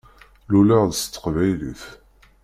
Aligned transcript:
Luleɣ-d 0.51 0.91
s 0.99 1.01
teqbaylit. 1.03 1.81